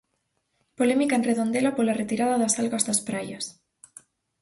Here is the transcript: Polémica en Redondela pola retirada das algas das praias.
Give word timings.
Polémica 0.79 1.15
en 1.17 1.25
Redondela 1.29 1.71
pola 1.77 1.97
retirada 2.01 2.35
das 2.41 2.57
algas 2.61 2.85
das 2.87 2.99
praias. 3.07 3.45